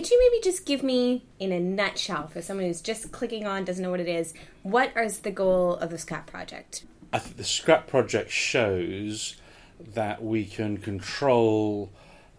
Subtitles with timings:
[0.00, 3.66] could you maybe just give me, in a nutshell, for someone who's just clicking on,
[3.66, 6.86] doesn't know what it is, what is the goal of the Scrap Project?
[7.12, 9.36] I think the Scrap Project shows
[9.78, 11.92] that we can control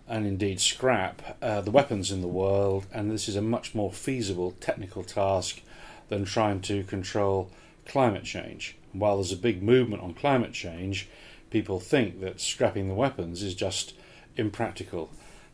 [0.07, 3.91] and indeed scrap uh, the weapons in the world, and this is a much more
[3.91, 5.61] feasible technical task
[6.09, 7.51] than trying to control
[7.85, 8.75] climate change.
[8.91, 11.07] While there's a big movement on climate change,
[11.51, 13.93] people think that scrapping the weapons is just
[14.35, 15.11] impractical.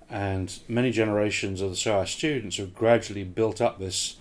[0.10, 4.18] And many generations of the SOAS students have gradually built up this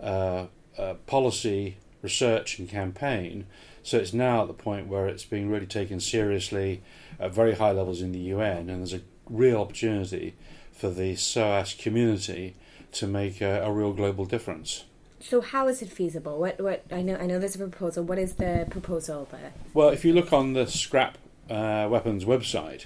[0.00, 0.46] uh,
[0.78, 3.46] uh, policy, research, and campaign.
[3.82, 6.82] So it's now at the point where it's being really taken seriously
[7.20, 10.34] at very high levels in the UN, and there's a real opportunity
[10.72, 12.54] for the SOAS community
[12.92, 14.84] to make a, a real global difference.
[15.20, 16.38] So how is it feasible?
[16.38, 18.04] What what I know I know there's a proposal.
[18.04, 19.26] What is the proposal?
[19.30, 21.18] But Well, if you look on the Scrap
[21.50, 22.84] uh, Weapons website,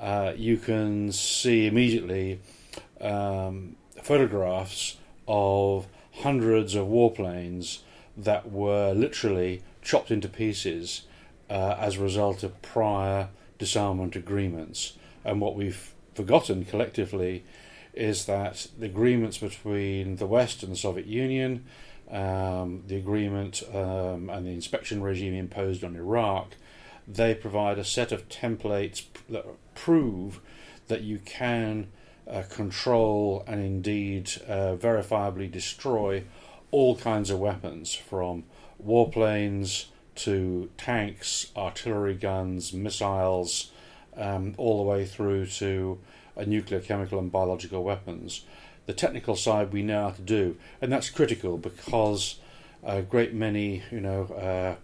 [0.00, 2.40] uh, you can see immediately
[3.00, 5.86] um, photographs of
[6.22, 7.80] hundreds of warplanes
[8.16, 11.02] that were literally chopped into pieces
[11.50, 14.94] uh, as a result of prior disarmament agreements.
[15.24, 17.44] And what we've forgotten collectively
[17.94, 21.64] is that the agreements between the West and the Soviet Union,
[22.10, 26.54] um, the agreement um, and the inspection regime imposed on Iraq,
[27.08, 30.40] they provide a set of templates that prove
[30.88, 31.88] that you can
[32.30, 36.22] uh, control and indeed uh, verifiably destroy
[36.70, 38.44] all kinds of weapons from
[38.84, 43.70] warplanes to tanks, artillery guns, missiles,
[44.16, 45.98] um, all the way through to
[46.36, 48.44] uh, nuclear, chemical, and biological weapons.
[48.86, 52.36] The technical side we know how to do, and that's critical because
[52.82, 54.76] a great many, you know, uh,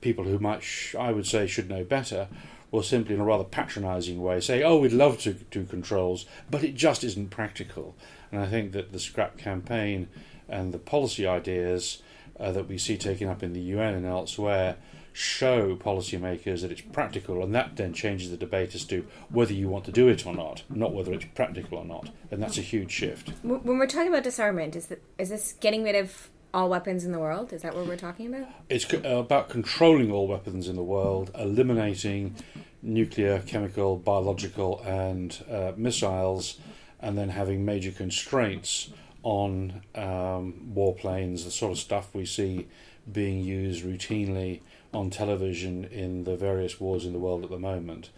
[0.00, 2.28] people who sh- I would say, should know better,
[2.70, 6.62] will simply, in a rather patronising way, say, "Oh, we'd love to do controls, but
[6.64, 7.96] it just isn't practical."
[8.30, 10.08] And I think that the scrap campaign
[10.48, 12.02] and the policy ideas
[12.38, 14.76] uh, that we see taken up in the UN and elsewhere
[15.12, 19.68] show policymakers that it's practical, and that then changes the debate as to whether you
[19.68, 22.62] want to do it or not, not whether it's practical or not, and that's a
[22.62, 23.32] huge shift.
[23.42, 27.12] when we're talking about disarmament, is that is this getting rid of all weapons in
[27.12, 27.52] the world?
[27.52, 28.48] Is that what we're talking about?
[28.68, 32.34] It's co- uh, about controlling all weapons in the world, eliminating
[32.82, 36.58] nuclear, chemical, biological, and uh, missiles,
[37.00, 38.90] and then having major constraints
[39.22, 42.68] on um, warplanes, the sort of stuff we see
[43.10, 44.60] being used routinely
[44.92, 48.10] on television in the various wars in the world at the moment,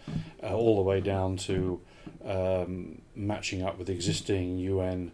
[0.43, 1.81] uh, all the way down to
[2.25, 5.13] um, matching up with existing UN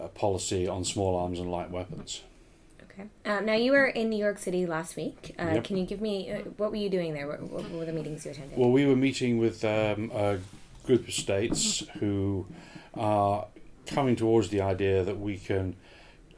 [0.00, 2.22] uh, policy on small arms and light weapons.
[3.00, 3.30] Okay.
[3.30, 5.34] Um, now you were in New York City last week.
[5.38, 5.64] Uh, Yep.
[5.64, 7.26] Can you give me uh, what were you doing there?
[7.26, 8.56] What, what were the meetings you attended?
[8.58, 10.38] Well, we were meeting with um, a
[10.84, 12.46] group of states who
[12.94, 13.46] are
[13.86, 15.76] coming towards the idea that we can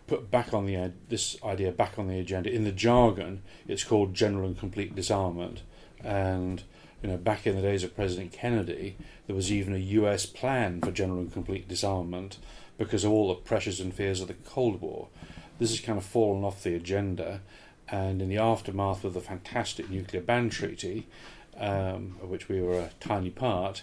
[0.06, 2.50] put back on the this idea back on the agenda.
[2.50, 5.62] In the jargon, it's called general and complete disarmament,
[6.02, 6.62] and
[7.02, 8.96] you know, back in the days of President Kennedy,
[9.26, 10.24] there was even a U.S.
[10.24, 12.38] plan for general and complete disarmament
[12.78, 15.08] because of all the pressures and fears of the Cold War.
[15.58, 17.40] This has kind of fallen off the agenda,
[17.88, 21.06] and in the aftermath of the fantastic nuclear ban treaty,
[21.58, 23.82] um, of which we were a tiny part,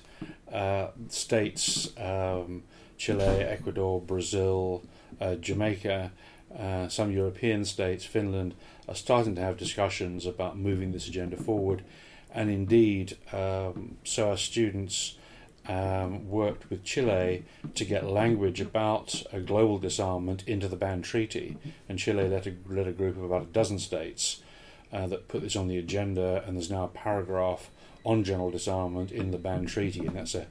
[0.52, 2.64] uh, states um,
[2.98, 4.84] Chile, Ecuador, Brazil,
[5.22, 6.12] uh, Jamaica,
[6.58, 8.56] uh, some European states, Finland,
[8.88, 11.84] are starting to have discussions about moving this agenda forward.
[12.34, 15.16] And indeed, um, so our students
[15.70, 21.58] um, worked with Chile to get language about a global disarmament into the ban treaty.
[21.88, 24.42] And Chile led a, led a group of about a dozen states
[24.92, 27.70] uh, that put this on the agenda, and there's now a paragraph
[28.04, 30.48] on general disarmament in the ban treaty, and that's a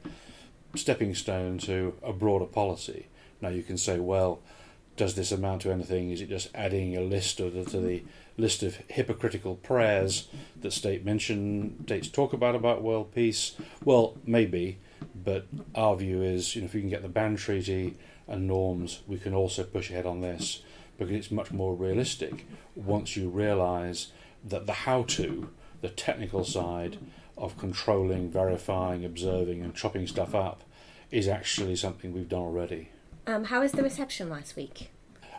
[0.76, 3.08] stepping stone to a broader policy.
[3.40, 4.40] Now you can say, well,
[4.96, 6.10] does this amount to anything?
[6.10, 8.02] Is it just adding a list the, to the
[8.36, 10.28] list of hypocritical prayers
[10.60, 13.56] that state mention states talk about about world peace?
[13.84, 14.78] Well, maybe,
[15.14, 19.00] but our view is, you know, if we can get the ban treaty and norms,
[19.06, 20.62] we can also push ahead on this
[20.96, 24.12] because it's much more realistic once you realise
[24.44, 25.50] that the how-to,
[25.80, 26.98] the technical side
[27.36, 30.64] of controlling, verifying, observing, and chopping stuff up
[31.10, 32.90] is actually something we've done already.
[33.26, 34.90] Um, how was the reception last week?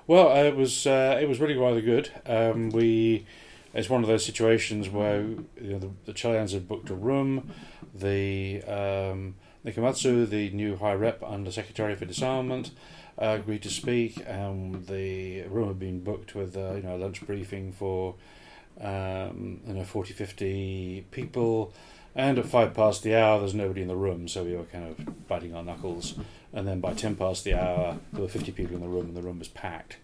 [0.07, 2.09] Well, uh, it was uh, it was really rather good.
[2.25, 3.25] Um, we
[3.73, 7.51] it's one of those situations where you know, the, the Chileans had booked a room.
[7.94, 9.35] The um,
[9.65, 12.71] Nakamitsu, the new High Rep Under Secretary for Disarmament,
[13.21, 14.23] uh, agreed to speak.
[14.29, 18.15] Um, the room had been booked with uh, you know a lunch briefing for
[18.79, 21.73] um, you know 40, 50 people.
[22.15, 24.85] And at five past the hour, there's nobody in the room, so we were kind
[24.85, 26.15] of biting our knuckles.
[26.51, 29.15] And then by ten past the hour, there were 50 people in the room, and
[29.15, 29.97] the room was packed.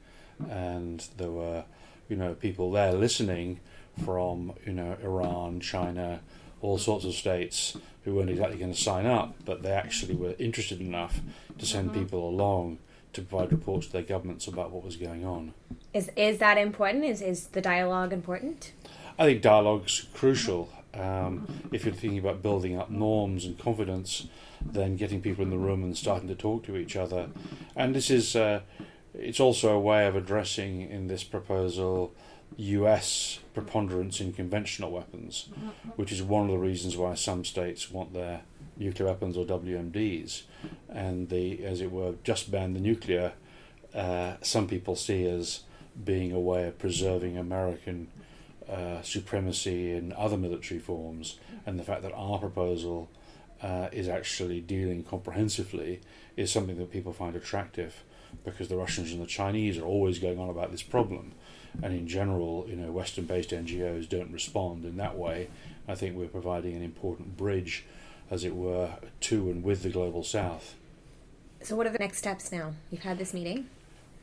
[0.50, 1.63] And there were,
[2.07, 3.60] you know, people there listening
[4.04, 6.19] from, you know, Iran, China,
[6.66, 10.36] all sorts of states who weren't exactly going to sign up, but they actually were
[10.40, 11.22] interested enough
[11.60, 12.00] to send Mm-hmm.
[12.04, 12.78] people along
[13.14, 15.54] to provide reports to their governments about what was going on.
[15.94, 17.06] Is is that important?
[17.06, 18.74] Is is the dialogue important?
[19.18, 20.70] I think dialogue's crucial.
[20.94, 24.28] Um, if you're thinking about building up norms and confidence,
[24.62, 27.30] then getting people in the room and starting to talk to each other.
[27.76, 28.62] And this is, uh,
[29.18, 32.14] it's also a way of addressing in this proposal
[32.58, 35.50] US preponderance in conventional weapons,
[35.96, 38.42] which is one of the reasons why some states want their
[38.78, 40.44] nuclear weapons or WMDs.
[40.90, 43.34] And they, as it were, just ban the nuclear,
[43.94, 45.62] uh, some people see as
[46.04, 48.10] being a way of preserving American
[48.70, 53.10] uh, supremacy in other military forms, and the fact that our proposal
[53.62, 56.02] uh, is actually dealing comprehensively
[56.36, 58.04] is something that people find attractive
[58.44, 61.34] because the Russians and the Chinese are always going on about this problem.
[61.84, 65.50] And in general, you know, Western-based NGOs don't respond in that way.
[65.88, 67.86] I think we're providing an important bridge,
[68.32, 68.92] as it were,
[69.22, 70.76] to and with the global South.
[71.62, 72.74] So what are the next steps now?
[72.92, 73.68] You've had this meeting.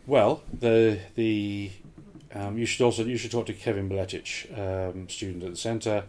[0.06, 1.70] Well, the the
[2.34, 6.04] um, you should also you should talk to Kevin Miletic, um, student at the centre,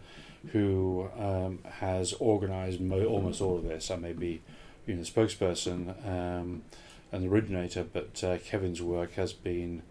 [0.52, 3.92] who um, has organised mo- almost all of this.
[3.92, 4.42] I may be,
[4.86, 6.64] you know, the spokesperson um,
[7.14, 9.84] and the originator, but uh, Kevin's work has been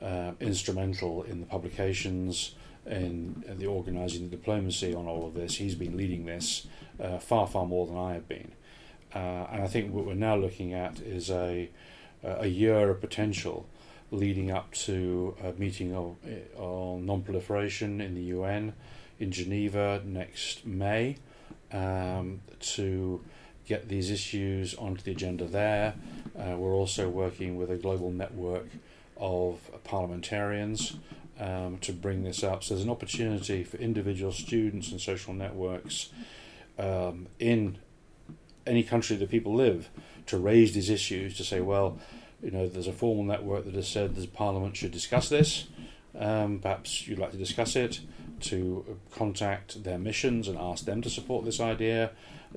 [0.00, 2.54] uh, instrumental in the publications,
[2.86, 5.56] in the organising, the diplomacy on all of this.
[5.56, 6.66] He's been leading this
[7.00, 8.52] uh, far far more than I have been,
[9.14, 11.70] uh, and I think what we're now looking at is a
[12.24, 13.66] a year of potential
[14.12, 16.16] leading up to a meeting of,
[16.56, 18.74] on non-proliferation in the UN
[19.18, 21.16] in Geneva next May
[21.72, 23.24] um, to
[23.66, 25.94] get these issues onto the agenda there.
[26.38, 28.66] Uh, we're also working with a global network
[29.16, 30.96] of parliamentarians
[31.38, 32.62] um, to bring this up.
[32.62, 36.10] So there's an opportunity for individual students and social networks
[36.78, 37.78] um, in
[38.66, 39.88] any country that people live
[40.26, 41.98] to raise these issues to say, well,
[42.42, 45.66] you know, there's a formal network that has said the Parliament should discuss this.
[46.18, 48.00] Um, perhaps you'd like to discuss it,
[48.42, 52.10] to contact their missions and ask them to support this idea,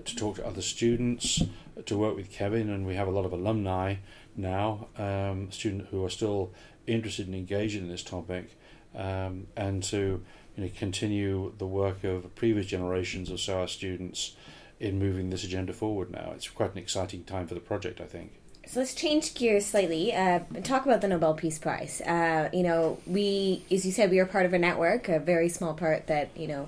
[0.03, 1.41] to talk to other students,
[1.85, 3.95] to work with Kevin, and we have a lot of alumni
[4.35, 6.51] now, um, students who are still
[6.87, 8.57] interested and engaged in this topic,
[8.95, 10.23] um, and to
[10.55, 14.35] you know, continue the work of previous generations of SOAS students
[14.79, 16.31] in moving this agenda forward now.
[16.35, 18.39] It's quite an exciting time for the project, I think.
[18.67, 22.01] So let's change gears slightly uh, and talk about the Nobel Peace Prize.
[22.01, 25.49] Uh, you know, we, as you said, we are part of a network, a very
[25.49, 26.67] small part that you know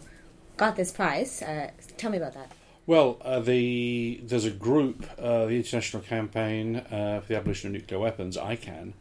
[0.58, 1.42] got this prize.
[1.42, 2.52] Uh, tell me about that.
[2.86, 7.82] Well, uh, the there's a group, uh, the International Campaign uh, for the Abolition of
[7.82, 8.94] Nuclear Weapons, ICAN,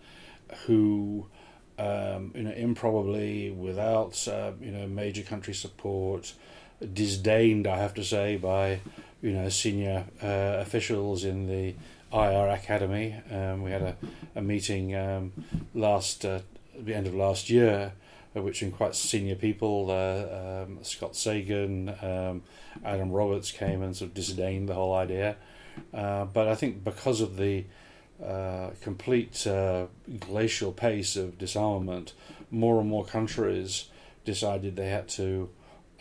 [0.67, 1.27] who,
[1.79, 4.27] um, you know, improbably, without
[4.61, 6.33] you know major country support,
[6.93, 8.81] disdained, I have to say, by
[9.23, 11.75] you know senior officials in the
[12.13, 13.17] IR Academy.
[13.31, 13.97] Um, we had a,
[14.35, 15.33] a meeting um,
[15.75, 16.41] last uh,
[16.77, 17.93] at the end of last year,
[18.37, 22.43] uh, which in quite senior people, uh, um, Scott Sagan, um,
[22.85, 25.37] Adam Roberts came and sort of disdained the whole idea.
[25.93, 27.65] Uh, but I think because of the
[28.25, 29.87] uh, complete uh,
[30.21, 32.13] glacial pace of disarmament,
[32.51, 33.89] more and more countries
[34.25, 35.49] decided they had to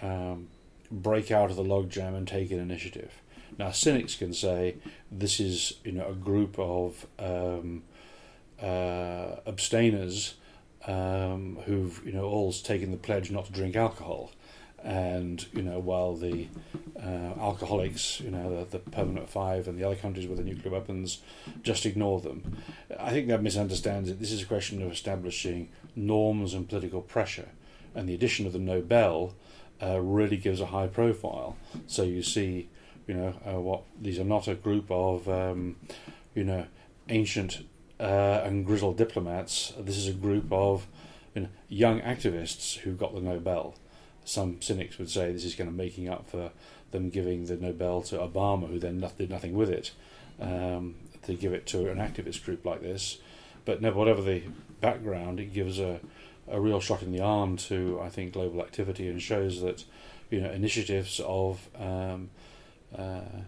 [0.01, 0.47] um,
[0.91, 3.21] break out of the logjam and take an initiative.
[3.57, 4.75] Now, cynics can say
[5.11, 7.83] this is you know a group of um,
[8.61, 10.35] uh, abstainers
[10.87, 14.31] um, who've you know all taken the pledge not to drink alcohol,
[14.83, 16.47] and you know while the
[17.01, 20.71] uh, alcoholics, you know the, the permanent five and the other countries with the nuclear
[20.71, 21.21] weapons,
[21.61, 22.57] just ignore them.
[22.99, 24.19] I think that misunderstands it.
[24.19, 27.49] This is a question of establishing norms and political pressure,
[27.93, 29.33] and the addition of the Nobel
[29.81, 31.57] uh, really gives a high profile.
[31.87, 32.69] So you see
[33.07, 35.75] you know uh, what these are not a group of um,
[36.33, 36.65] you know
[37.09, 37.65] ancient
[37.99, 39.73] uh, and grizzled diplomats.
[39.79, 40.87] This is a group of
[41.33, 43.75] you know, young activists who got the Nobel.
[44.23, 46.51] Some cynics would say this is kind of making up for
[46.91, 49.91] them giving the Nobel to Obama, who then did nothing with it.
[50.39, 53.17] Um, to give it to an activist group like this,
[53.63, 54.43] but no, whatever the
[54.79, 55.99] background, it gives a
[56.47, 59.83] a real shot in the arm to I think global activity and shows that
[60.29, 62.29] you know initiatives of um,
[62.97, 63.41] uh,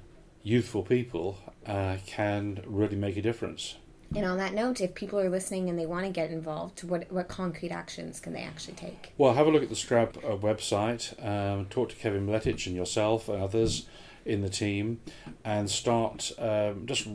[0.43, 3.75] youthful people uh, can really make a difference.
[4.15, 7.11] And on that note, if people are listening and they want to get involved, what
[7.11, 9.11] what concrete actions can they actually take?
[9.17, 12.75] Well, have a look at the Scrap uh, website, um, talk to Kevin Miletic and
[12.75, 13.87] yourself and others
[14.25, 15.01] in the team,
[15.43, 17.07] and start um, just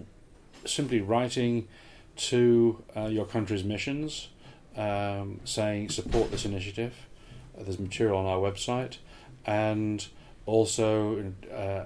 [0.66, 1.66] simply writing
[2.14, 4.28] to uh, your country's missions,
[4.76, 6.94] um, saying support this initiative.
[7.58, 8.98] Uh, there's material on our website,
[9.46, 10.08] and
[10.44, 11.84] also uh,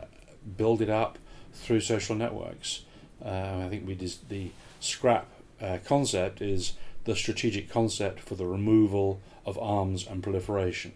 [0.56, 1.18] build it up
[1.52, 2.82] through social networks.
[3.24, 3.94] Uh, I think we
[4.28, 4.50] the
[4.80, 5.26] scrap
[5.60, 6.74] uh, concept is
[7.04, 10.92] the strategic concept for the removal of arms and proliferation.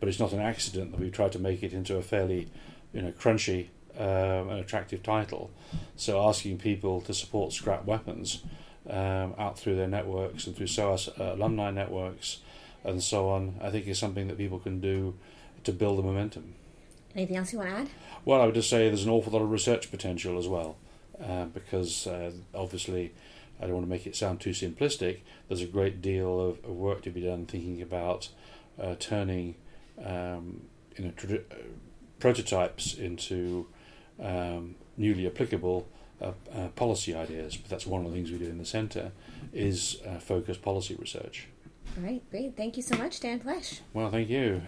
[0.00, 2.48] But it's not an accident that we've tried to make it into a fairly,
[2.92, 5.50] you know, crunchy um, and attractive title.
[5.96, 8.44] So asking people to support scrap weapons
[8.88, 12.38] um, out through their networks and through SOAS uh, alumni networks
[12.84, 15.14] and so on, I think is something that people can do
[15.64, 16.54] to build the momentum.
[17.14, 17.88] Anything else you want to add?
[18.24, 20.76] Well, I would just say there's an awful lot of research potential as well,
[21.22, 23.12] uh, because uh, obviously
[23.60, 25.20] I don't want to make it sound too simplistic.
[25.48, 28.28] There's a great deal of, of work to be done thinking about
[28.80, 29.56] uh, turning
[30.04, 30.62] um,
[30.96, 31.54] you know, uh,
[32.20, 33.66] prototypes into
[34.22, 35.88] um, newly applicable
[36.20, 37.56] uh, uh, policy ideas.
[37.56, 39.12] But that's one of the things we do in the centre
[39.52, 41.48] is focused policy research.
[41.96, 42.56] All right, great.
[42.56, 43.80] Thank you so much, Dan Plesch.
[43.92, 44.56] Well, thank you.